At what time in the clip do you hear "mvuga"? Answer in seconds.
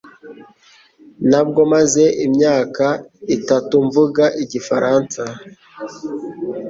3.85-4.23